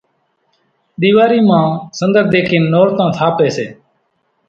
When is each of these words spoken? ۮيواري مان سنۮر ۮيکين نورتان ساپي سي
ۮيواري 1.01 1.41
مان 1.49 1.67
سنۮر 1.97 2.23
ۮيکين 2.33 2.63
نورتان 2.73 3.09
ساپي 3.17 3.47
سي 3.55 3.67